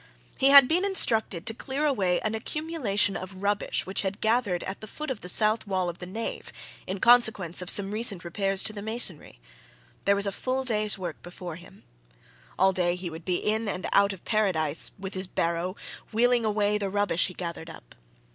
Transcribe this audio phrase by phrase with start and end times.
[0.39, 4.81] He had been instructed to clear away an accumulation of rubbish which had gathered at
[4.81, 6.51] the foot of the south wall of the nave
[6.87, 9.39] in consequence of some recent repairs to the masonry
[10.05, 11.83] there was a full day's work before him.
[12.57, 15.75] All day he would be in and out of Paradise with his barrow,
[16.11, 17.93] wheeling away the rubbish he gathered up.